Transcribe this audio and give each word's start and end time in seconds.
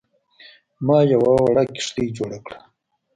ما 0.85 0.97
یوه 1.11 1.31
وړه 1.45 1.63
کښتۍ 1.73 2.07
جوړه 2.17 2.37
کړه. 2.45 2.59